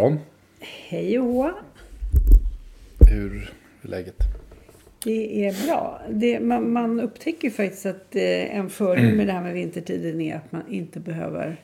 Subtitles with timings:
[0.00, 0.18] Morgon.
[0.60, 1.50] Hej och hå.
[3.10, 4.16] Hur är läget?
[5.04, 6.00] Det är bra.
[6.10, 10.36] Det, man, man upptäcker faktiskt att eh, en fördel med det här med vintertiden är
[10.36, 11.56] att man inte behöver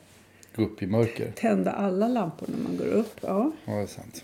[0.55, 1.31] Gå upp i mörker?
[1.35, 3.15] tända alla lampor när man går upp.
[3.21, 4.23] Ja, Ja, det är sant.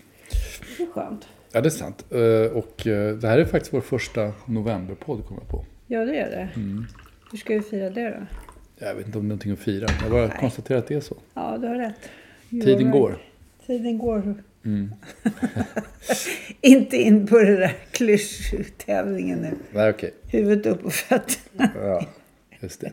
[0.78, 1.28] det är skönt.
[1.52, 2.04] Ja, det är sant.
[2.10, 5.64] Eh, Och eh, det här är faktiskt vår första novemberpodd, kommer jag på.
[5.86, 6.48] Ja, det är det.
[6.60, 6.86] Mm.
[7.30, 8.26] Hur ska vi fira det då?
[8.86, 9.86] Jag vet inte om det är någonting att fira.
[10.02, 10.36] Jag bara Nej.
[10.40, 11.16] konstaterar att det är så.
[11.34, 12.10] Ja, du har rätt.
[12.50, 13.18] Tiden går.
[13.66, 14.42] Tiden går.
[14.64, 14.94] Mm.
[16.60, 19.54] inte in på det där klyschtävlingen nu.
[19.72, 20.14] Nej, okej.
[20.26, 21.70] Huvudet upp och fötterna.
[21.82, 22.06] Ja,
[22.60, 22.92] just det.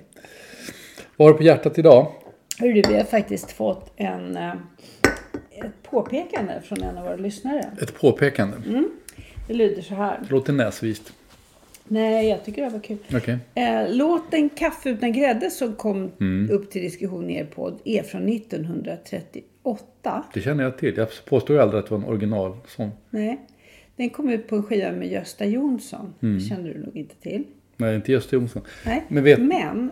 [1.18, 2.12] Vad har du på hjärtat idag?
[2.60, 4.54] Hörru, vi har faktiskt fått en, eh,
[5.52, 7.72] ett påpekande från en av våra lyssnare.
[7.82, 8.58] Ett påpekande.
[9.48, 10.20] Det lyder så här.
[10.24, 11.14] Det låter näsvist.
[11.94, 12.98] Nej, jag tycker det var kul.
[13.16, 13.38] Okej.
[13.56, 16.50] Eh, låten Kaffe utan grädde som kom Mm.
[16.52, 20.24] upp till diskussion i er podd är från 1938.
[20.34, 20.98] Det känner jag till.
[20.98, 22.92] Jag påstår ju aldrig att det var en originalsång.
[23.10, 23.40] Nej,
[23.96, 26.14] den kom ut på en skiva med Gösta Jonsson.
[26.22, 26.36] Mm.
[26.38, 27.44] Det kände du nog inte till.
[27.82, 28.38] Nej, inte Gösta.
[28.86, 29.04] Nej.
[29.08, 29.40] Men vet-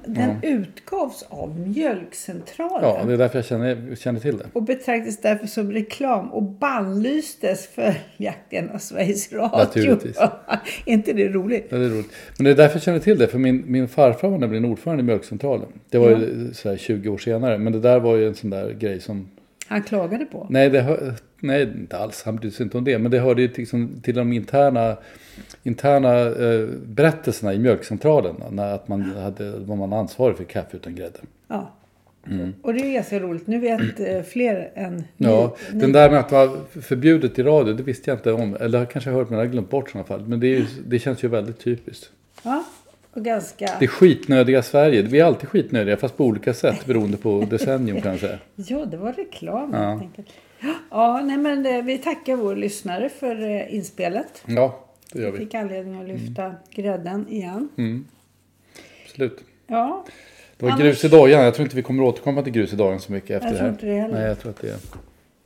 [0.05, 2.89] den utgavs av Mjölkcentralen.
[2.89, 4.45] Ja, det är därför jag känner, känner till det.
[4.53, 9.57] Och betraktas därför som reklam och bannlystes följaktligen av Sveriges Radio.
[9.57, 10.17] Naturligtvis.
[10.17, 10.29] är
[10.85, 11.67] inte det roligt?
[11.69, 12.11] Ja, det är roligt.
[12.37, 13.27] Men det är därför jag känner till det.
[13.27, 15.67] För min, min farfar var nämligen ordförande i Mjölkcentralen.
[15.89, 17.57] Det var ju så här 20 år senare.
[17.57, 19.27] Men det där var ju en sån där grej som...
[19.69, 20.47] Han klagade på.
[20.49, 22.23] Nej, det hör, nej inte alls.
[22.25, 22.99] Han brydde sig inte om det.
[22.99, 24.97] Men det hörde ju liksom, till de interna,
[25.63, 28.35] interna eh, berättelserna i Mjölkcentralen.
[28.51, 31.19] När att man hade, var man ansvarig för kaffe utan grädde.
[31.47, 31.71] Ja.
[32.61, 33.47] Och det är ganska roligt.
[33.47, 35.03] Nu vet eh, fler än Mm.
[35.17, 35.79] Ja, ni.
[35.79, 38.57] den där med att det var förbjudet i radio, det visste jag inte om.
[38.59, 40.25] Eller jag kanske har hört men jag har glömt bort i sådana fall.
[40.27, 42.09] Men det, ju, det känns ju väldigt typiskt.
[42.43, 42.63] Ja,
[43.19, 43.69] och ganska...
[43.79, 45.01] Det skitnödiga Sverige.
[45.01, 48.37] Vi är alltid skitnödiga fast på olika sätt beroende på decennium kan jag säga.
[48.55, 49.79] Ja, det var reklam Ja.
[49.79, 50.27] helt enkelt.
[50.91, 54.43] Ja, nej men eh, vi tackar vår lyssnare för eh, inspelet.
[54.45, 55.45] Ja, det gör Vi vi.
[55.45, 57.69] fick anledning att lyfta grädden igen.
[59.05, 59.43] Absolut.
[59.67, 60.05] Ja,
[60.57, 61.43] Det var Annars- grus i dojan.
[61.43, 63.57] Jag tror inte vi kommer återkomma till grus i dojan så mycket efter Jag det
[63.57, 63.73] tror här.
[63.73, 64.13] inte det heller.
[64.19, 64.77] Nej, jag tror att det är...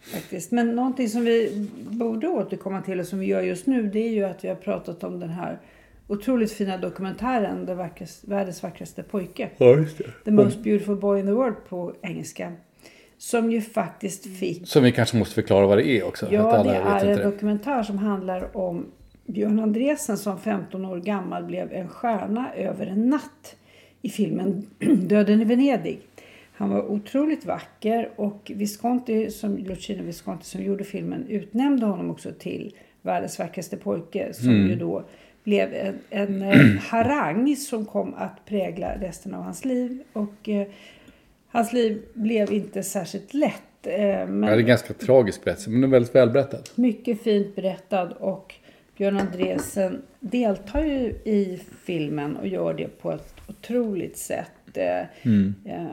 [0.02, 0.52] faktiskt.
[0.52, 4.10] Men någonting som vi borde återkomma till och som vi gör just nu det är
[4.12, 5.60] ju att vi har pratat om den här
[6.08, 9.50] otroligt fina dokumentären Det vackrast, Världens vackraste pojke.
[9.58, 10.04] Ja, just det.
[10.26, 12.52] The most beautiful boy in the world på engelska.
[13.18, 16.28] Som ju faktiskt fick Som vi kanske måste förklara vad det är också.
[16.32, 17.24] Ja, det är en det.
[17.24, 18.86] dokumentär som handlar om
[19.26, 23.56] Björn Andresen som 15 år gammal blev en stjärna över en natt
[24.02, 24.66] i filmen
[25.08, 26.00] Döden i Venedig.
[26.56, 32.32] Han var otroligt vacker och Visconti, som, Luciano Visconti som gjorde filmen utnämnde honom också
[32.40, 34.68] till världens vackraste pojke som Mm.
[34.70, 35.04] ju då
[35.44, 40.04] blev en, en eh, harang som kom att prägla resten av hans liv.
[40.14, 40.68] Och eh,
[41.48, 43.88] hans liv blev inte särskilt lätt.
[43.88, 43.98] Eh,
[44.28, 46.70] men Ja, det är ganska tragisk berättelse, men den är väldigt välberättad.
[46.76, 48.56] mycket fint berättad och
[48.98, 54.52] Björn Andresen deltar ju i filmen och gör det på ett otroligt sätt.
[54.78, 55.56] Eh, Mm.
[55.66, 55.86] eh,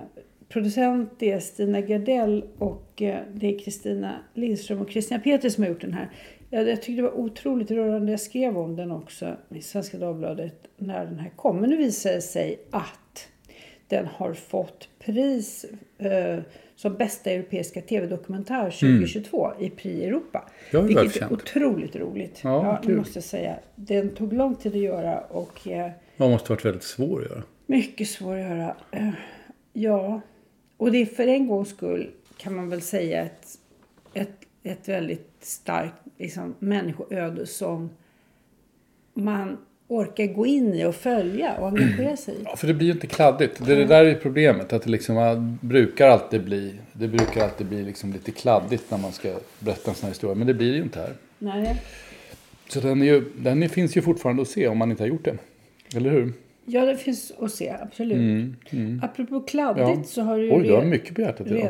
[0.49, 5.69] producent är Stina Gardell och eh, det är Kristina Lindström och Kristina Peter som har
[5.71, 6.11] gjort den här.
[6.51, 8.11] Jag, jag tyckte det var otroligt rörande.
[8.13, 11.57] Jag skrev om den också i Svenska Dagbladet när den här kom.
[11.61, 13.29] Men nu visar det sig att
[13.89, 15.67] den har fått pris
[15.99, 16.39] eh,
[16.77, 20.51] som bästa europeiska tv-dokumentär 2022 i Prix Europa.
[20.71, 20.87] Mm.
[20.87, 22.41] Det Vilket är otroligt roligt.
[22.45, 23.57] Ja, Ja, det måste jag säga.
[23.75, 27.43] Den tog lång tid att göra och eh, Man måste varit väldigt svår att göra.
[27.67, 28.77] mycket svår att göra.
[28.91, 29.09] Eh,
[29.73, 30.21] Ja,
[30.77, 33.47] och det är för en gångs skull kan man väl säga ett,
[34.63, 37.91] ett, väldigt starkt liksom, människoöde som
[39.15, 39.59] man
[39.89, 42.43] orkar gå in i och följa och engagera sig i.
[42.45, 43.67] Ja, för det blir ju inte kladdigt.
[43.67, 44.73] Det, är det där är problemet.
[44.73, 49.13] Att det liksom brukar alltid bli, det brukar alltid bli liksom lite kladdigt när man
[49.13, 50.35] ska berätta en sån här historia.
[50.35, 51.15] Men det blir ju inte här.
[51.39, 51.83] Nej.
[52.69, 55.37] Så den, ju, den finns ju fortfarande att se om man inte har gjort det.
[55.97, 56.33] Eller hur?
[56.73, 58.55] Ja, det finns att se, absolut.
[59.03, 60.05] Apropå kladdigt Mm, Ja.
[60.05, 61.69] så har du Oj, du har mycket på hjärtat idag.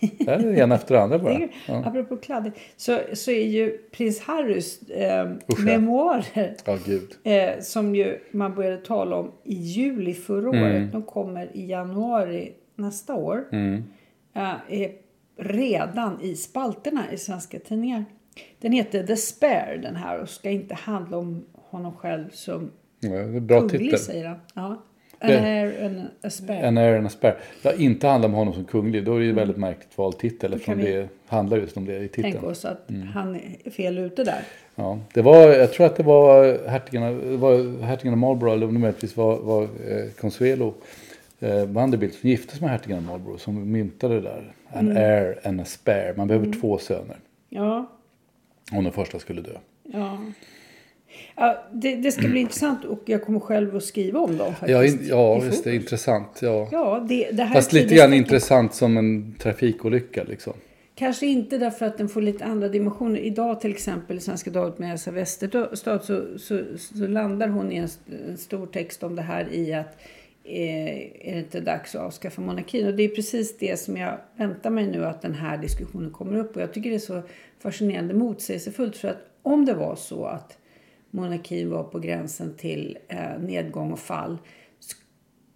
[0.00, 1.40] Det är en efter det andra bara.
[1.68, 1.84] Ja.
[1.86, 7.10] Apropå kladdigt så, så är ju prins Harrys eh, Usch, memoarer ja, gud.
[7.24, 10.62] eh, som ju man började tala om i juli förra Mm.
[10.64, 10.92] året.
[10.92, 13.44] De kommer i januari nästa år.
[13.52, 13.84] Mm.
[14.34, 14.90] Eh, är
[15.40, 18.04] redan i spalterna i svenska tidningar.
[18.60, 23.40] Den heter The Spare den här och ska inte handla om honom själv som Ja,
[23.40, 23.98] bra kunglig titel.
[23.98, 24.36] säger han.
[24.54, 24.82] Ja.
[25.20, 26.56] An Det- Air and a Spare.
[26.58, 27.36] En är en spärr.
[27.62, 29.04] Det har inte handlat om honom som kunglig.
[29.04, 30.52] Då är det ju väldigt märkligt vald titel.
[30.52, 30.84] Eftersom Mm.
[30.86, 32.44] det handlar just om det i Tänk titeln.
[32.52, 33.08] oss att Mm.
[33.08, 34.42] han är fel ute där.
[34.74, 38.56] Ja, det var, jag tror att det var hertigen av, det var hertigen av Marlborough,
[38.56, 40.74] eller om det möjligtvis var, var eh, Consuelo
[41.40, 44.52] eh, Vanderbilt som gifte sig med hertigen av Marlborough som myntade det där.
[44.72, 44.96] An Mm.
[44.96, 46.14] heir and a spare.
[46.16, 47.16] Man behöver två söner
[47.48, 47.86] Ja,
[48.72, 49.52] om den första skulle dö.
[49.82, 50.18] ja.
[51.36, 54.70] Ja det, det ska bli intressant och jag kommer själv att skriva om dem faktiskt.
[54.70, 56.38] Ja, in, ja visst det är intressant.
[56.42, 56.68] Ja.
[56.72, 60.52] Ja, det, det här Fast lite grann intressant som en trafikolycka liksom.
[60.98, 63.20] Kanske inte därför att den får lite andra dimensioner.
[63.20, 67.76] Idag till exempel i Svenska Dagbladet med Elsa Westerstad så, så, så landar hon i
[67.76, 67.88] en,
[68.28, 69.96] en stor text om det här i att
[70.44, 72.86] eh, är det inte dags att avskaffa monarkin?
[72.86, 76.38] Och det är precis det som jag väntar mig nu att den här diskussionen kommer
[76.38, 76.56] upp.
[76.56, 77.22] Och jag tycker det är så
[77.58, 78.96] fascinerande motsägelsefullt.
[78.96, 80.58] För att om det var så att
[81.10, 84.38] monarkin var på gränsen till eh, nedgång och fall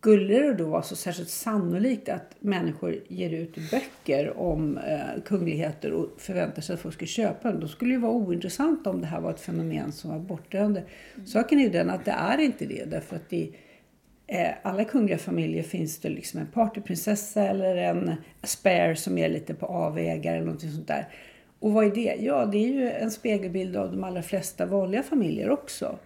[0.02, 5.93] skulle det då vara så särskilt sannolikt att människor ger ut böcker om eh, kungligheter
[5.93, 7.60] och förväntar sig att folk ska köpa dem.
[7.60, 10.84] Då skulle det ju vara ointressant om det här var ett fenomen som var bortdöende.
[11.26, 12.84] Saken är ju den att det är inte det.
[12.84, 13.56] Därför att i
[14.26, 19.54] eh, alla kungliga familjer finns det liksom en partyprinsessa eller en spare som är lite
[19.54, 21.08] på avvägar eller någonting sånt där.
[21.62, 22.17] Och vad är det?
[22.20, 25.99] Ja, det är ju en spegelbild av de allra flesta vanliga familjer också.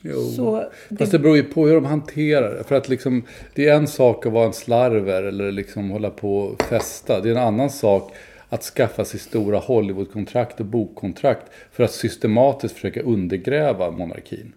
[0.00, 0.20] Jo.
[0.20, 0.64] Så
[0.98, 2.64] Fast det beror ju på hur de hanterar det.
[2.64, 3.22] För att liksom,
[3.54, 7.20] det är en sak att vara en slarver eller liksom hålla på och festa.
[7.20, 8.12] Det är en annan sak
[8.48, 14.52] att skaffa sig stora Hollywoodkontrakt och bokkontrakt för att systematiskt försöka undergräva monarkin.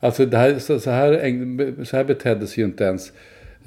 [0.00, 3.12] Alltså det här, så, så, här, så här betedde sig ju inte ens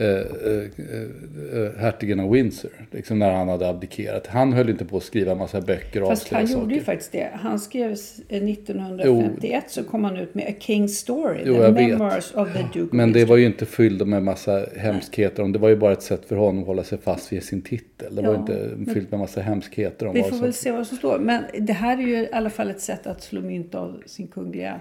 [0.01, 2.71] eh, eh, eh, hertigen av Windsor.
[2.91, 4.27] Liksom när han hade abdikerat.
[4.27, 6.61] Han höll inte på att skriva en massa böcker och Fast han saker.
[6.61, 7.29] gjorde ju faktiskt det.
[7.33, 7.91] Han skrev
[8.29, 11.41] eh, 1951 så kom han ut med A King's Story.
[11.45, 11.89] Jo, the jag vet.
[11.89, 15.43] Memoirs of the Duke Men det var ju inte fyllt med massa hemskheter.
[15.43, 18.15] Det var ju bara ett sätt för honom att hålla sig fast vid sin titel.
[18.15, 20.07] Det var Ja, inte fyllt med massa hemskheter.
[20.07, 21.19] Om Vi får väl se vad som står.
[21.19, 24.27] Men det här är ju i alla fall ett sätt att slå mynt av sin
[24.27, 24.79] kungliga...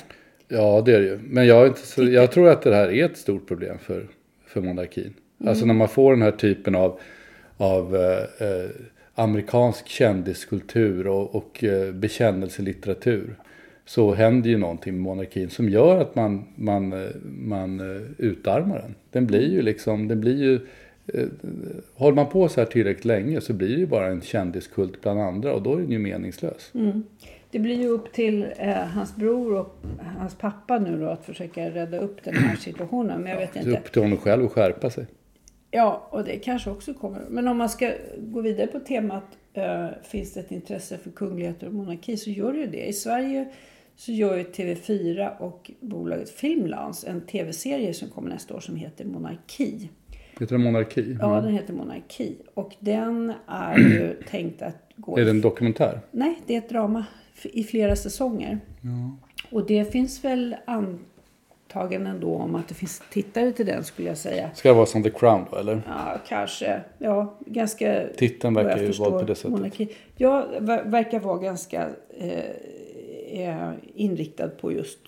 [0.49, 1.19] Ja, det är det ju.
[1.23, 4.07] Men jag, så, jag tror att det här är ett stort problem för,
[4.51, 5.15] för monarkin.
[5.47, 7.01] Alltså när man får den här typen av,
[7.57, 8.71] av eh, eh,
[9.15, 13.35] amerikansk kändiskultur och, och eh, bekännelselitteratur.
[13.85, 18.79] Så händer ju någonting med monarkin som gör att man, man, eh, man eh, utarmar
[18.79, 18.95] den.
[19.11, 20.55] Den blir ju liksom, den blir ju...
[21.07, 21.27] Eh,
[21.95, 25.21] håller man på så här tillräckligt länge så blir det ju bara en kändiskult bland
[25.21, 26.71] andra och då är den ju meningslös.
[27.51, 29.77] Det blir ju upp till eh, hans bror och
[30.19, 33.21] hans pappa nu då att försöka rädda upp den här situationen.
[33.21, 33.81] Men jag vet Det är inte.
[33.81, 35.07] upp till honom själv att skärpa sig.
[35.71, 37.21] Ja, och det kanske också kommer.
[37.31, 41.67] Men om man ska gå vidare på temat eh, finns det ett intresse för kungligheter
[41.67, 42.87] och monarki så gör det ju det.
[42.87, 43.49] I Sverige
[43.97, 49.05] så gör ju TV4 och bolaget Filmlans en tv-serie som kommer nästa år som heter
[49.05, 49.91] Monarki.
[50.41, 51.17] Heter det monarki?
[51.21, 52.37] Ja, den heter Monarki.
[52.55, 55.19] Och den är ju tänkt att gå...
[55.19, 56.01] Är det en dokumentär?
[56.11, 57.05] Nej, det är ett drama
[57.47, 58.59] i flera säsonger.
[59.51, 64.19] Och det finns väl antaganden då om att det finns tittare till den skulle jag
[64.19, 64.51] säga.
[64.55, 65.83] Ska det vara som The Crown då, eller?
[65.87, 66.81] Ja, kanske.
[66.99, 68.05] Ja, ganska...
[68.17, 69.51] Titeln verkar jag ju vara på det sättet.
[69.51, 69.89] Monarki.
[70.17, 75.01] Ja, ver- verkar vara ganska eh, eh, inriktad på just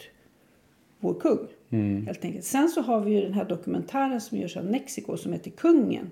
[1.00, 1.46] vår kung.
[1.70, 2.06] Mm.
[2.06, 2.44] Helt enkelt.
[2.44, 6.10] Sen så har vi ju den här dokumentären som görs av Mexiko som heter Kungen.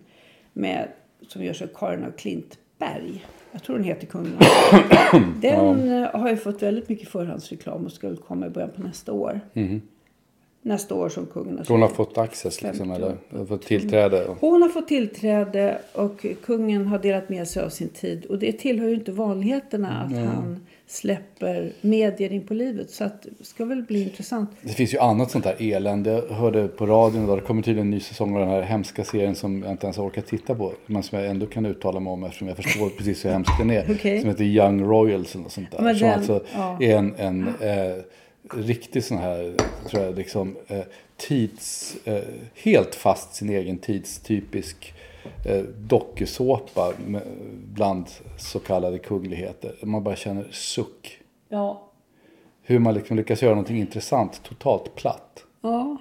[0.53, 0.89] Med
[1.29, 3.25] som görs av Karin av Klintberg.
[3.53, 4.39] Jag tror den heter Kungen.
[5.41, 8.83] Den eh, har ju fått väldigt mycket förhandsreklam och ska väl komma i början på
[8.83, 9.41] nästa år.
[10.63, 14.25] Nästa år som kungen har hon har fått access liksom, 50 eller har fått tillträde?
[14.27, 18.25] och- Hon har fått tillträde och kungen har delat med sig av sin tid.
[18.25, 22.91] Och det tillhör ju inte vanligheterna att han släpper medier in på livet.
[22.91, 24.51] Så att, det ska väl bli intressant.
[24.63, 26.25] Det finns ju annat sånt där elände.
[26.29, 29.05] Jag hörde på radion idag, det kommer tydligen en ny säsong av den här hemska
[29.05, 30.73] serien som jag inte ens orkar titta på.
[30.87, 33.71] Men som jag ändå kan uttala mig om eftersom jag förstår precis hur hemsk den
[33.71, 33.87] är.
[33.91, 34.21] Okej.
[34.21, 35.83] Som heter Young Royals eller sånt där.
[35.83, 36.79] Men som den- alltså ja.
[36.81, 38.03] är en, en eh,
[38.55, 39.55] riktig sån här,
[39.89, 40.83] tror jag, liksom eh,
[41.17, 42.23] tids, eh,
[42.55, 44.95] helt fast sin egen tidstypisk
[45.47, 46.93] eh, dokusåpa
[47.75, 48.07] bland
[48.37, 49.75] så kallade kungligheter.
[49.83, 51.21] Man bara känner suck.
[51.49, 51.87] Ja.
[52.63, 55.45] Hur man liksom lyckas göra någonting intressant totalt platt.
[55.61, 55.97] Ja,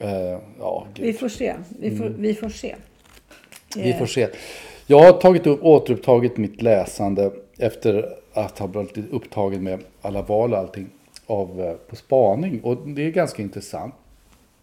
[0.00, 1.54] Eh, ja, vi får se.
[1.78, 2.76] Vi får, vi får se.
[3.76, 4.28] Vi får se.
[4.86, 10.52] Jag har tagit upp, återupptagit mitt läsande efter att ha blivit upptagen med alla val
[10.52, 10.88] och allting
[11.30, 12.60] av eh, På spaning.
[12.60, 13.94] Och det är ganska intressant.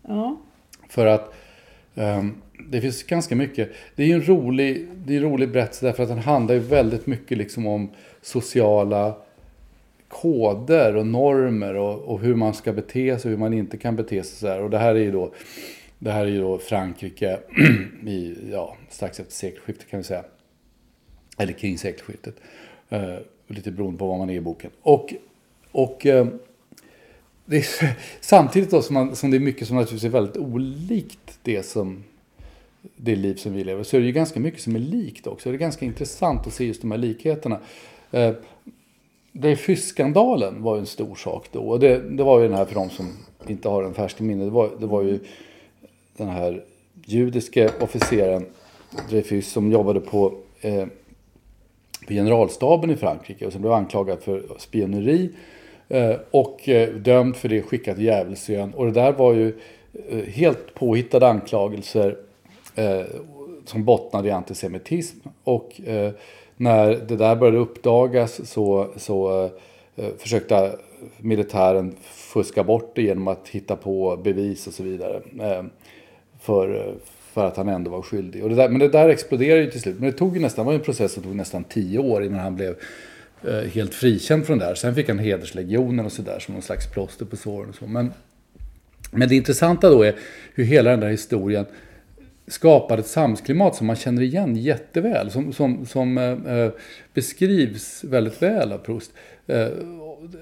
[0.07, 0.37] Ja.
[0.89, 1.33] För att
[1.95, 3.71] ehm, det finns ganska mycket.
[3.95, 6.61] Det är ju en rolig, det är en rolig berättelse därför att den handlar ju
[6.61, 7.89] väldigt mycket liksom om
[8.21, 9.15] sociala
[10.07, 13.95] koder och normer och, och hur man ska bete sig och hur man inte kan
[13.95, 14.37] bete sig.
[14.37, 14.61] Så här.
[14.61, 15.33] Och det här är ju då,
[15.99, 17.39] det här är ju då Frankrike
[18.05, 20.23] i, ja, strax efter sekelskiftet kan vi säga.
[21.37, 22.35] Eller kring sekelskiftet.
[22.89, 23.15] Eh,
[23.47, 24.71] lite beroende på vad man är i boken.
[24.81, 25.13] Och,
[25.71, 26.27] och eh,
[27.49, 31.39] det är, samtidigt då som, man, som det är mycket som naturligtvis är väldigt olikt
[31.43, 32.03] det som
[32.95, 35.49] det liv som vi lever, så är det ju ganska mycket som är likt också.
[35.49, 37.59] Det är ganska intressant att se just de här likheterna.
[38.11, 38.31] Eh,
[39.31, 41.59] Dreyfus-skandalen var ju en stor sak då.
[41.59, 43.13] Och det, det var ju den här, för de som
[43.47, 45.19] inte har en färsk i minne, det var, det var ju
[46.17, 46.63] den här
[47.05, 48.45] judiske officeren
[49.09, 50.85] Dreyfus som jobbade på, eh,
[52.07, 55.29] på generalstaben i Frankrike och som blev anklagad för spioneri.
[55.89, 58.73] Eh, och eh, dömd för det, skickad till djävulsön.
[58.73, 59.53] Och det där var ju
[60.09, 62.17] eh, helt påhittade anklagelser
[63.65, 65.17] som bottnade i antisemitism.
[65.43, 65.81] Och
[66.57, 69.49] när det där började uppdagas så, så
[70.17, 70.71] försökte
[71.17, 75.21] militären fuska bort det genom att hitta på bevis och så vidare.
[76.39, 76.95] För,
[77.33, 78.43] för att han ändå var skyldig.
[78.43, 79.99] Och det där, men det där exploderade ju till slut.
[79.99, 82.23] Men det tog ju nästan, det var ju en process som tog nästan tio år
[82.23, 82.75] innan han blev
[83.43, 84.75] Eh, helt frikänd från det här.
[84.75, 87.87] Sen fick han hederslegionen och sådär som någon slags plåster på såren och så.
[87.87, 88.13] Men,
[89.11, 90.15] men det intressanta då är
[90.53, 91.65] hur hela den där historien
[92.47, 95.31] skapar ett samhällsklimat som man känner igen jätteväl.
[95.31, 96.71] Som, som, som eh, eh
[97.13, 99.11] beskrivs väldigt väl av Proust.
[99.47, 99.67] Eh,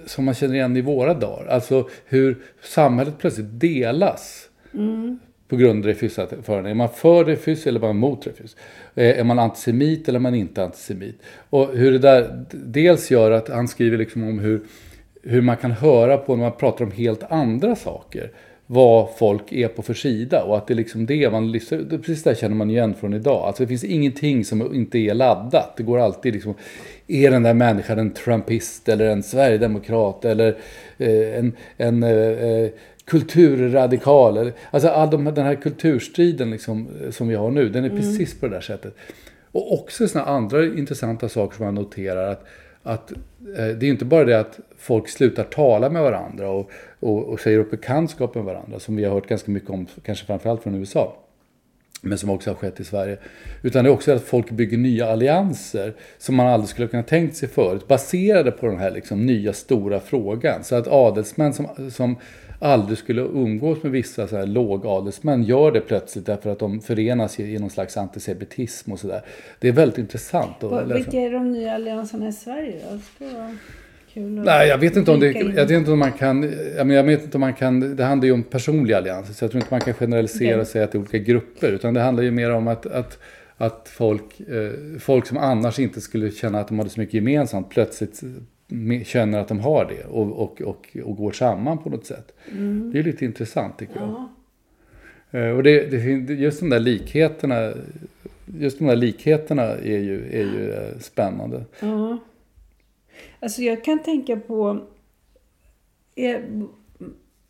[0.06, 1.46] som man känner igen i våra dagar.
[1.46, 4.50] Alltså hur samhället plötsligt delas.
[4.74, 5.20] Mm.
[5.48, 6.72] På grund av Dreyfusförhållanden.
[6.72, 8.56] Är man för Dreyfus eller är man mot Dreyfus?
[8.96, 11.22] Eh, är man antisemit eller är man inte antisemit?
[11.50, 14.62] Och hur det där dels gör att han skriver liksom om hur,
[15.24, 18.32] hur man kan höra på när man pratar om helt andra saker.
[18.68, 22.24] Vad folk är på för sida och att det är liksom det man lyssnar Precis
[22.24, 23.48] det känner man igen från idag.
[23.48, 25.78] Alltså det finns ingenting som inte är laddat.
[25.78, 26.54] Det går alltid liksom
[27.08, 30.58] Är den där människan en trumpist eller en sverigedemokrat eller
[30.98, 32.70] eh, en, en eh, eh,
[33.06, 34.38] kulturradikal?
[34.38, 37.90] Eller, alltså all de, den här kulturstriden liksom, eh, som vi har nu, den är
[37.90, 38.96] precis på det där sättet.
[39.52, 42.46] Och också sådana andra intressanta saker som man noterar att,
[42.86, 43.18] att eh,
[43.68, 47.60] det är inte bara det att folk slutar tala med varandra och, och, och säger
[47.60, 51.18] upp bekantskap med varandra som vi har hört ganska mycket om, kanske framförallt från USA.
[52.02, 53.18] Men som också har skett i Sverige.
[53.64, 57.38] Utan det är också att folk bygger nya allianser som man aldrig skulle kunna tänkt
[57.38, 57.88] sig förut.
[57.88, 60.64] Baserade på den här liksom nya stora frågan.
[60.64, 62.16] Så att adelsmän som, som
[62.66, 67.40] aldrig skulle umgås med vissa så här lågadelsmän gör det plötsligt därför att de förenas
[67.40, 69.22] i, någon slags antisemitism och sådär.
[69.60, 70.92] Det är väldigt intressant att.
[70.92, 72.96] Vilka är de nya allianserna i Sverige då?
[72.96, 73.56] Det skulle vara
[74.14, 75.54] kul att Nej, jag vet inte om det, in.
[75.56, 78.32] jag vet inte om man kan, jag, vet inte om man kan, det handlar ju
[78.32, 81.00] om personliga allianser, så jag tror inte man kan generalisera och säga att det är
[81.00, 83.20] olika grupper, utan det handlar ju mer om att, att,
[83.58, 87.70] att folk, eh, folk som annars inte skulle känna att de hade så mycket gemensamt,
[87.70, 88.22] plötsligt
[89.06, 92.34] känner att de har det och, och, och, och går samman på något sätt.
[92.92, 94.30] Det är lite intressant tycker jag.
[95.42, 97.74] Eh, Och det, det, just de där likheterna,
[98.46, 101.66] just de där likheterna är ju, är ju eh, spännande.
[101.80, 102.18] Ja.
[103.40, 104.80] Alltså jag kan tänka på...
[106.16, 106.46] Är,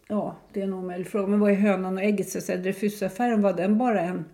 [0.08, 1.28] ja, det är en omöjlig fråga.
[1.28, 2.30] Men vad är hönan och ägget?
[2.30, 4.26] Så att säga, Dreyfusaffären, var den bara en...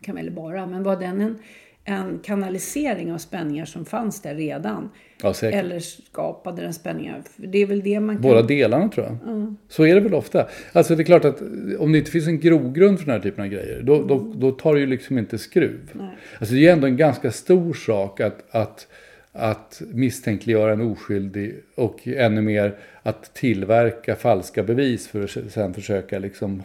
[0.00, 1.38] Kan väl bara, men var den en,
[1.84, 4.90] en kanalisering av spänningar som fanns där redan.
[5.22, 5.34] Ja.
[5.42, 7.22] Eller skapade den spänningar.
[7.36, 8.22] Det är väl det man kan...
[8.22, 9.54] Båda delarna tror jag.
[9.68, 10.46] Så är det väl ofta.
[10.72, 11.42] Alltså det är klart att
[11.78, 14.50] om det inte finns en grogrund för den här typen av grejer, då, då, då
[14.50, 15.80] tar det ju liksom inte skruv.
[16.38, 18.86] Alltså det är ju ändå en ganska stor sak att, att,
[19.32, 26.18] att misstänkliggöra en oskyldig och ännu mer att tillverka falska bevis för att sen försöka
[26.18, 26.62] liksom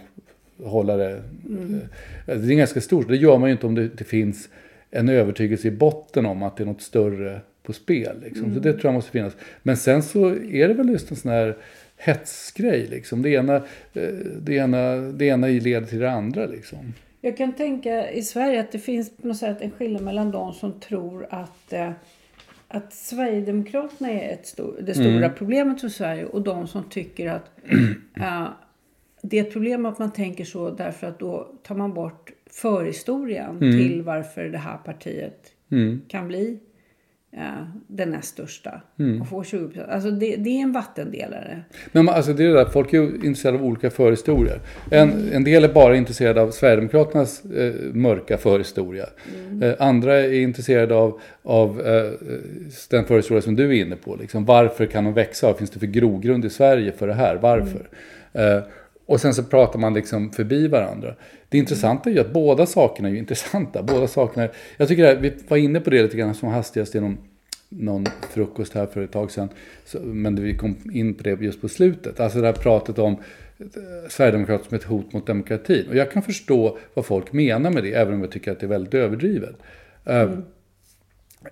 [0.63, 1.21] hålla det.
[2.25, 3.07] Det är ganska stort.
[3.07, 4.49] Det gör man ju inte om det inte finns
[4.91, 8.21] en övertygelse i botten om att det är något större på spel.
[8.23, 8.53] Liksom.
[8.53, 9.33] Så det tror jag måste finnas.
[9.63, 11.57] Men sen så är det väl just en sån här
[11.97, 12.87] hetsgrej.
[12.87, 13.21] Liksom.
[13.21, 13.55] Det, ena,
[13.93, 14.09] eh,
[14.41, 16.45] det, ena, det ena leder till det andra.
[16.45, 16.93] Liksom.
[17.21, 20.53] Jag kan tänka i Sverige att det finns på något sätt en skillnad mellan de
[20.53, 21.91] som tror att, eh,
[22.67, 25.31] att Sverigedemokraterna är ett stor, det stora Mm.
[25.37, 27.51] problemet för Sverige och de som tycker att
[28.17, 28.47] eh,
[29.21, 33.49] det är ett problem att man tänker så därför att då tar man bort förhistorien
[33.61, 33.71] Mm.
[33.77, 35.39] till varför det här partiet
[36.07, 36.59] kan bli
[37.33, 37.41] eh,
[37.87, 39.21] den näst största Mm.
[39.21, 39.89] och få 20 procent.
[39.89, 41.63] Alltså det, det är en vattendelare.
[41.91, 44.59] Men man- alltså det är det där, folk är ju intresserade av olika förhistorier.
[44.91, 49.05] En, en del är bara intresserade av Sverigedemokraternas eh, mörka förhistoria.
[49.61, 52.11] Eh, andra är intresserade av, av eh,
[52.89, 54.15] den förhistoria som du är inne på.
[54.15, 54.45] Liksom.
[54.45, 55.47] Varför kan de växa?
[55.47, 57.35] Vad finns det för grogrund i Sverige för det här?
[57.35, 57.87] Varför?
[59.07, 61.15] Och sen så pratar man liksom förbi varandra.
[61.49, 63.83] Det intressanta är ju att båda sakerna är intressanta.
[63.83, 67.17] Båda sakerna, jag tycker att vi var inne på det lite grann som hastigast genom
[67.69, 69.49] någon frukost här för ett tag sedan.
[69.85, 72.19] Så, men vi kom in på det just på slutet.
[72.19, 73.13] Alltså det här pratet om
[73.59, 75.87] eh, Sverigedemokrater som ett hot mot demokratin.
[75.89, 78.65] Och jag kan förstå vad folk menar med det, även om jag tycker att det
[78.65, 79.55] är väldigt överdrivet.
[80.05, 80.29] Eh,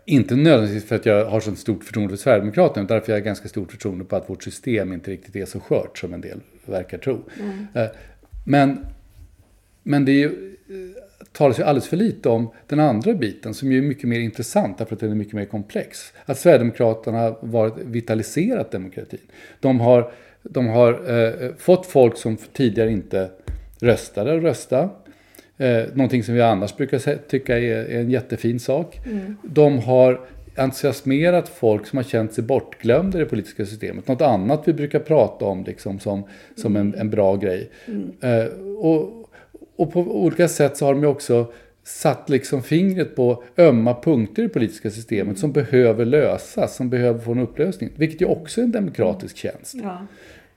[0.06, 3.26] Inte nödvändigtvis för att jag har så stort förtroende för Sverigedemokraterna, utan därför jag har
[3.26, 6.40] ganska stort förtroende på att vårt system inte riktigt är så skört som en del
[6.72, 7.20] verkar tro.
[7.74, 7.86] Eh,
[8.48, 8.86] Men,
[9.84, 13.72] men det är ju, eh, talas ju alldeles för lite om den andra biten som
[13.72, 16.14] ju är mycket mer intressant därför att den är mycket mer komplex.
[16.26, 19.20] Att Sverigedemokraterna har varit vitaliserat demokratin.
[19.60, 20.12] De har,
[20.44, 23.30] de har eh, fått folk som tidigare inte
[23.82, 24.90] röstade att rösta.
[25.58, 29.00] Eh, någonting som vi annars brukar tycka är, är en jättefin sak.
[29.44, 30.20] De har
[30.56, 34.08] entusiasmerat folk som har känt sig bortglömda i det politiska systemet.
[34.08, 36.24] Något annat vi brukar prata om liksom som,
[36.56, 37.70] som en, en bra grej.
[38.22, 38.46] Eh,
[38.78, 39.30] och,
[39.76, 41.52] och på olika sätt så har de ju också
[41.84, 47.20] satt liksom fingret på ömma punkter i det politiska systemet som behöver lösas, som behöver
[47.20, 47.90] få en upplösning.
[47.96, 49.76] Vilket ju också är en demokratisk tjänst.
[49.84, 50.08] Ja.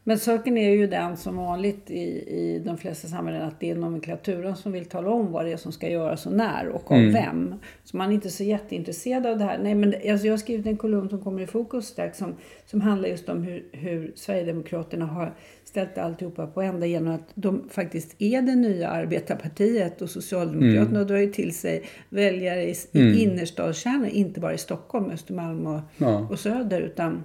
[0.09, 3.75] Men saken är ju den som vanligt i, i de flesta samhällen att det är
[3.75, 6.99] nomenklaturen som vill tala om vad det är som ska göras och när och av
[6.99, 7.55] vem.
[7.85, 9.59] Så man är inte så jätteintresserad av det här.
[9.63, 12.35] Nej, men alltså jag har skrivit en kolumn som kommer i fokus strax som,
[12.67, 17.69] som handlar just om hur, hur Sverigedemokraterna har ställt alltihopa på ända genom att de
[17.71, 24.07] faktiskt är det nya arbetarpartiet och Socialdemokraterna drar ju till sig väljare i, i innerstadskärnor,
[24.07, 26.29] inte bara i Stockholm, Östermalm och, Ja.
[26.31, 27.25] och Söder utan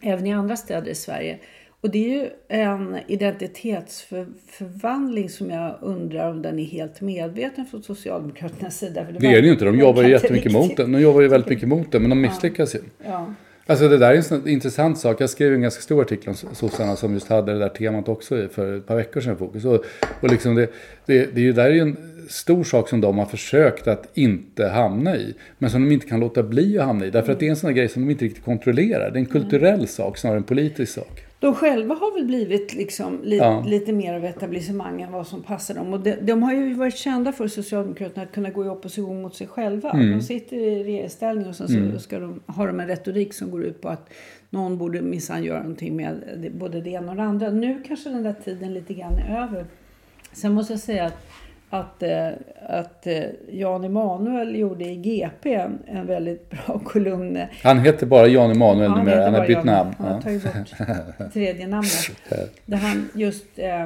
[0.00, 1.38] även i andra städer i Sverige.
[1.86, 7.82] Och det är ju en identitetsförvandling som jag undrar om den är helt medveten från
[7.82, 9.06] Socialdemokraternas sida.
[9.06, 10.52] För Det är det ju inte, de jobbar ju jättemycket riktigt.
[10.52, 10.92] mot den.
[10.92, 12.78] De jobbar ju väldigt mycket mot den, men de misslyckas ju.
[13.04, 13.34] Ja.
[13.66, 15.20] Alltså det där är en intressant sak.
[15.20, 18.48] Jag skrev en ganska stor artikel om sossarna som just hade det där temat också
[18.48, 19.64] för ett par veckor sedan i fokus.
[19.64, 19.84] Och,
[20.20, 20.70] och liksom det,
[21.06, 21.96] det, det är ju där är ju en
[22.28, 25.34] stor sak som de har försökt att inte hamna i.
[25.58, 27.10] Men som de inte kan låta bli att hamna i.
[27.10, 29.10] Därför att det är en sån här grej som de inte riktigt kontrollerar.
[29.10, 31.25] Det är en kulturell sak snarare än en politisk sak.
[31.40, 33.64] De själva har väl blivit liksom li, Ja.
[33.66, 35.92] lite mer av etablissemang än vad som passar dem.
[35.92, 39.34] Och de, de har ju varit kända för Socialdemokraterna att kunna gå i opposition mot
[39.34, 39.90] sig själva.
[39.90, 40.10] Mm.
[40.10, 43.64] De sitter i regeringsställning och sen så ska de, har de en retorik som går
[43.64, 44.10] ut på att
[44.50, 47.50] någon borde minsann göra någonting med både det ena och det andra.
[47.50, 49.66] Nu kanske den där tiden lite grann är över.
[50.32, 51.26] Sen måste jag säga att,
[51.78, 52.28] att, eh,
[52.66, 57.42] att eh, Jan Emanuel gjorde i GP en, en väldigt bra kolumn.
[57.62, 59.24] Han heter bara Jan Emanuel Ja, numera.
[59.24, 59.66] Han har bytt Jan.
[59.66, 59.94] namn.
[59.98, 62.10] Han har tagit bort tredje namnet.
[62.66, 63.82] Där han just eh,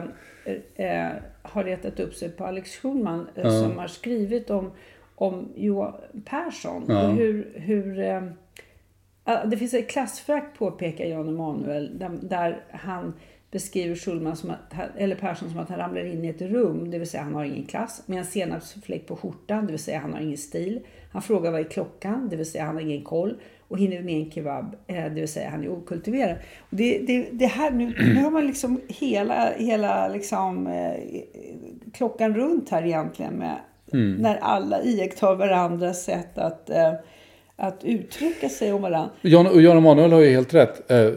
[0.77, 1.09] eh,
[1.43, 4.71] har retat upp sig på Alex Schulman eh, som har skrivit om,
[5.15, 6.83] om Johan Persson.
[6.97, 8.23] Och hur, hur, eh,
[9.47, 13.15] det finns ett klassförakt påpekar Jan Emanuel där, där han
[13.51, 16.99] beskriver Schulman som att, eller Persson som att han ramlar in i ett rum, det
[16.99, 20.13] vill säga han har ingen klass, med en senapsfläck på skjortan, det vill säga han
[20.13, 20.81] har ingen stil.
[21.13, 23.37] Han frågar vad är klockan, det vill säga han har ingen koll.
[23.69, 26.37] Och hinner med en kebab, eh, det vill säga han är okultiverad.
[26.59, 31.23] Och det, det, det här, nu, nu har man liksom hela, hela liksom, eh,
[31.93, 33.57] klockan runt här egentligen med
[34.19, 36.93] när alla iakttar varandras sätt att, eh,
[37.61, 39.11] att uttrycka sig om varandra.
[39.21, 40.91] Jan, och Jan Emanuel har ju helt rätt.
[40.91, 41.11] Eh,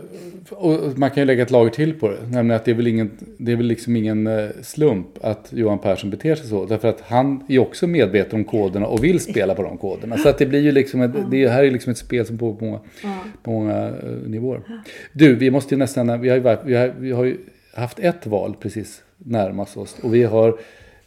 [0.49, 2.17] och man kan ju lägga ett lager till på det.
[2.21, 5.79] Nämligen att det är väl, ingen, det är väl liksom ingen eh, slump att Johan
[5.79, 6.65] Persson beter sig så.
[6.65, 10.17] Därför att han är också medveten om koderna och vill spela på de koderna.
[10.17, 12.57] Så att det blir ju liksom ett, det här är liksom ett spel som pågår
[12.59, 12.79] på många,
[13.43, 14.61] på många eh, nivåer.
[15.13, 17.37] Du, vi måste ju nästan, vi har ju, vi har, vi har ju
[17.73, 19.95] haft ett val precis närmast oss.
[20.01, 20.59] Och vi har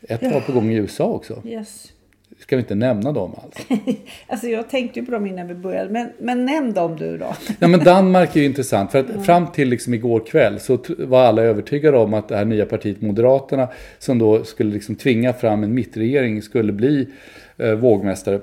[0.08, 1.42] ett val på gång i USA också.
[1.44, 1.92] Yes.
[2.38, 3.66] Ska vi inte nämna dem alls?
[4.26, 5.90] Alltså jag tänkte ju på dem innan vi började.
[5.90, 7.34] Men, men nämn dem du då.
[7.58, 8.92] Ja, men Danmark är ju intressant.
[8.92, 12.44] För att fram till liksom igår kväll så var alla övertygade om att det här
[12.44, 13.68] nya partiet Moderaterna
[13.98, 17.08] som då skulle liksom tvinga fram en mittregering skulle bli
[17.56, 18.40] eh, vågmästare.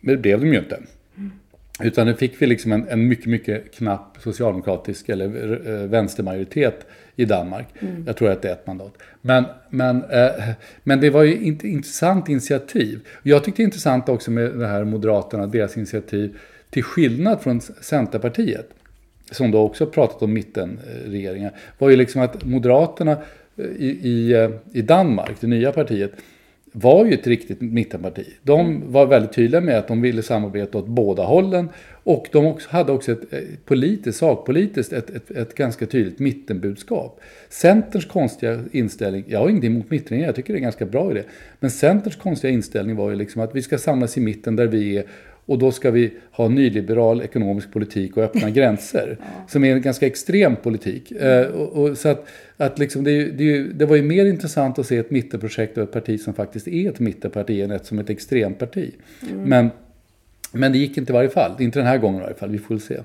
[0.00, 0.80] Men det blev de ju inte.
[1.82, 5.24] Utan nu fick vi liksom en, en mycket, mycket knapp socialdemokratisk eller
[5.66, 7.66] eh, vänstermajoritet i Danmark.
[7.78, 8.04] Mm.
[8.06, 8.92] Jag tror att det är ett mandat.
[9.20, 10.30] Men, men, eh,
[10.82, 13.00] men det var ju ett intressant initiativ.
[13.22, 16.38] Jag tyckte det är intressant också med det här Moderaterna, deras initiativ,
[16.70, 18.70] till skillnad från Centerpartiet,
[19.30, 23.12] som då också pratat om mittenregeringar, var ju liksom att Moderaterna
[23.56, 26.12] eh, i, i, eh, i Danmark, det nya partiet,
[26.72, 28.26] var ju ett riktigt mittenparti.
[28.42, 31.68] De var väldigt tydliga med att de ville samarbeta åt båda hållen
[32.02, 37.20] och de också, hade också ett, ett politiskt, sakpolitiskt, ett, ett, ett, ganska tydligt mittenbudskap.
[37.48, 41.10] Centerns konstiga inställning, jag har ingenting emot mittregeringen, jag tycker det är en ganska bra
[41.10, 41.22] idé.
[41.60, 44.96] Men Centerns konstiga inställning var ju liksom att vi ska samlas i mitten där vi
[44.96, 45.04] är
[45.50, 49.16] och då ska vi ha nyliberal ekonomisk politik och öppna gränser.
[49.20, 49.26] ja.
[49.48, 51.12] Som är en ganska extrem politik.
[51.12, 54.86] Eh, och, och, så att, att liksom det, det, det, var ju mer intressant att
[54.86, 58.10] se ett mittenprojekt och ett parti som faktiskt är ett mittenparti än ett som ett
[58.10, 58.90] extremparti.
[59.30, 59.42] Mm.
[59.42, 59.70] Men,
[60.52, 61.52] men det gick inte i varje fall.
[61.58, 62.50] Inte den här gången i varje fall.
[62.50, 62.98] Vi får se.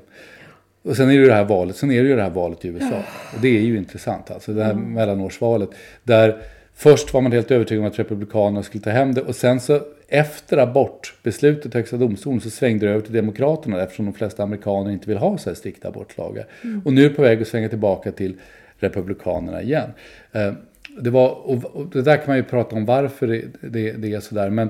[0.81, 2.65] Och sen är det ju det här valet, sen är det ju det här valet
[2.65, 3.03] i USA.
[3.35, 4.53] Och det är ju intressant alltså.
[4.53, 4.93] Det här mm.
[4.93, 5.69] mellanårsvalet.
[6.03, 6.37] Där
[6.75, 9.21] först var man helt övertygad om att Republikanerna skulle ta hem det.
[9.21, 14.05] Och sen så efter abortbeslutet i Högsta domstolen så svängde det över till Demokraterna eftersom
[14.05, 16.45] de flesta amerikaner inte vill ha så här strikta abortlagar.
[16.63, 16.81] Mm.
[16.85, 18.35] Och nu är det på väg att svänga tillbaka till
[18.77, 19.89] Republikanerna igen.
[20.31, 20.53] Eh,
[20.99, 24.19] det, var, och det där kan man ju prata om varför det, det, det är
[24.19, 24.49] sådär.
[24.49, 24.69] Men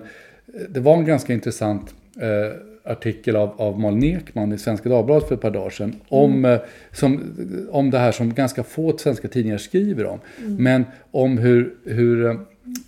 [0.70, 5.36] det var en ganska intressant eh, artikel av, av Malin Ekman i Svenska Dagbladet för
[5.36, 5.96] ett par dagar sedan.
[6.08, 6.52] Om, mm.
[6.52, 6.60] Eh,
[6.92, 7.36] som,
[7.72, 10.20] om det här som ganska få svenska tidningar skriver om.
[10.40, 10.64] Mm.
[10.64, 12.40] Men om hur, hur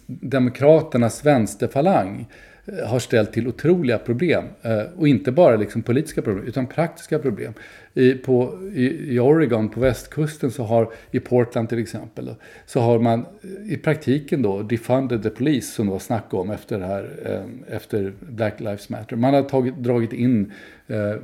[0.05, 2.27] Demokraternas vänsterfalang
[2.65, 4.45] eh, har ställt till otroliga problem.
[4.61, 7.53] Eh, och inte bara liksom politiska problem, utan praktiska problem.
[7.93, 12.35] I, på, i, i, Oregon, på västkusten, så har, i Portland till exempel,
[12.65, 16.51] så har man eh, i praktiken då defunded the police, som det var snack om
[16.51, 17.09] efter, det här,
[17.69, 19.15] efter Black Lives Matter.
[19.15, 20.76] Man har tagit, dragit in Eh,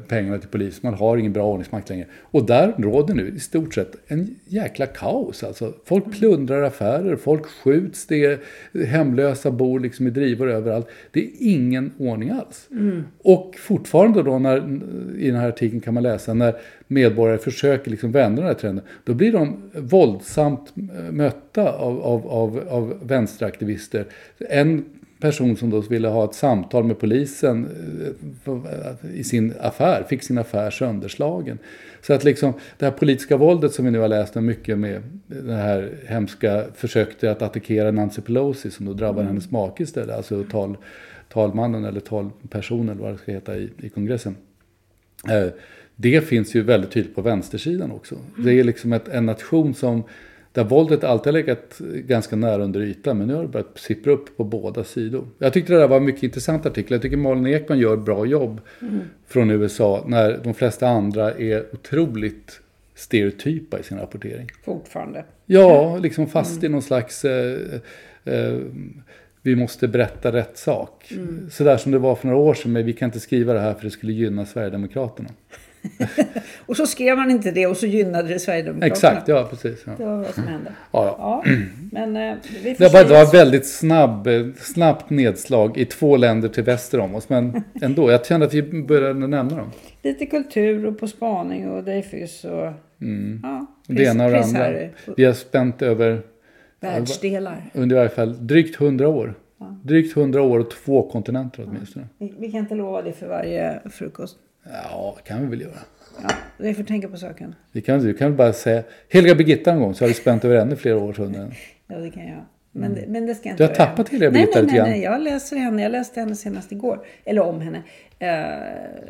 [0.07, 0.79] pengarna till polisen.
[0.83, 2.05] Man har ingen bra ordningsmakt längre.
[2.21, 5.43] Och där råder nu i stort sett en jäkla kaos.
[5.43, 8.39] Alltså, folk plundrar affärer, folk skjuts, det är
[8.85, 10.87] hemlösa bor liksom i drivor överallt.
[11.11, 12.67] Det är ingen ordning alls.
[12.71, 13.03] Mm.
[13.17, 14.57] Och fortfarande då när,
[15.17, 16.55] i den här artikeln kan man läsa när
[16.87, 18.85] medborgare försöker liksom vända den här trenden.
[19.03, 20.73] Då blir de våldsamt
[21.11, 24.05] mötta av, av, av, av vänsteraktivister.
[24.49, 24.85] En
[25.23, 27.67] person som då ville ha ett samtal med polisen
[28.45, 31.59] eh, i sin affär, fick sin affär sönderslagen.
[32.01, 35.01] Så att liksom det här politiska våldet som vi nu har läst om mycket med
[35.27, 39.27] det här hemska försökte att attackera Nancy Pelosi som då drabbar mm.
[39.27, 40.77] hennes make istället, alltså tal,
[41.29, 44.35] talmannen eller talpersonen eller vad det ska heta i, i kongressen.
[45.29, 45.47] Eh,
[45.95, 48.15] det finns ju väldigt tydligt på vänstersidan också.
[48.37, 50.03] Det är liksom ett, en nation som
[50.53, 54.11] där våldet alltid har legat ganska nära under ytan, men nu har det börjat sippra
[54.11, 55.27] upp på båda sidor.
[55.37, 56.91] Jag tyckte det där var en mycket intressant artikel.
[56.93, 58.99] Jag tycker Malin Ekman gör bra jobb mm.
[59.27, 62.59] från USA, när de flesta andra är otroligt
[62.95, 64.49] stereotypa i sin rapportering.
[64.65, 65.25] Fortfarande?
[65.45, 66.65] Ja, liksom fast mm.
[66.65, 67.25] i någon slags...
[67.25, 67.79] Eh,
[68.23, 68.59] eh,
[69.45, 71.11] vi måste berätta rätt sak.
[71.11, 71.49] Mm.
[71.49, 73.73] Sådär som det var för några år sedan, men vi kan inte skriva det här
[73.73, 75.29] för det skulle gynna Sverigedemokraterna.
[76.65, 78.93] och så skrev man inte det och så gynnade det Sverigedemokraterna.
[78.93, 79.83] Exakt, ja precis.
[79.85, 79.91] Ja.
[79.97, 80.71] Det var vad som hände.
[80.91, 81.43] Ja, ja.
[81.45, 81.53] ja
[81.91, 86.49] men, eh, vi det, var, det var väldigt snabb, eh, snabbt nedslag i två länder
[86.49, 87.29] till väster om oss.
[87.29, 89.71] Men ändå, jag kände att vi började nämna dem.
[90.01, 92.71] Lite kultur och På spaning och Dreyfus och...
[93.01, 93.39] Mm.
[93.43, 94.73] Ja, pris, det ena och det andra.
[95.17, 96.21] Vi har spänt över...
[96.79, 97.71] Världsdelar.
[97.73, 99.33] Under i alla fall drygt hundra år.
[99.83, 102.07] Drygt hundra år och två kontinenter åtminstone.
[102.17, 104.37] Vi, vi kan inte lova det för varje frukost.
[104.71, 105.79] Ja, det kan vi väl göra.
[106.21, 107.55] Ja, det får tänka på saken.
[107.71, 110.45] Vi kan, du kan väl bara säga Heliga Birgitta en gång så har vi spänt
[110.45, 111.51] över ännu fler århundraden.
[111.87, 112.45] ja, det kan jag.
[112.75, 113.11] Men, mm.
[113.11, 114.89] men det ska jag inte Du har tappat Heliga Birgitta lite grann.
[114.89, 115.83] Nej, nej, jag läser henne.
[115.83, 117.05] Jag läste henne senast igår.
[117.25, 117.77] Eller om henne.
[117.77, 118.29] Uh,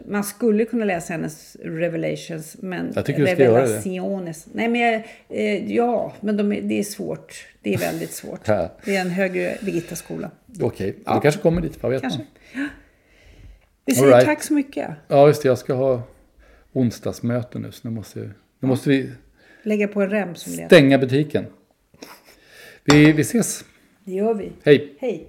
[0.05, 2.57] man skulle kunna läsa hennes Revelations.
[2.59, 4.33] Men jag tycker du ska göra det.
[4.53, 7.47] Nej, men jag, uh, ja, men de är, det är svårt.
[7.61, 8.45] Det är väldigt svårt.
[8.85, 10.31] det är en högre Birgitta-skola.
[10.61, 10.93] Okej, okay.
[11.05, 11.13] ja.
[11.13, 11.83] det kanske kommer dit.
[11.83, 12.19] Vad vet kanske.
[12.53, 12.69] man?
[13.85, 14.25] Vi säger right.
[14.25, 14.89] tack så mycket.
[15.07, 15.47] Ja, just det.
[15.47, 16.01] Jag ska ha
[16.73, 17.71] onsdagsmöte nu.
[17.71, 18.19] Så nu måste,
[18.59, 19.11] nu måste vi
[19.63, 21.45] Lägga på en rem som stänga butiken.
[22.83, 23.65] Vi, vi ses.
[24.05, 24.51] Det gör vi.
[24.63, 24.95] Hej!
[24.99, 25.27] Hej.